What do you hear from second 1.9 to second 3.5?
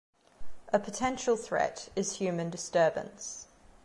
is human disturbance.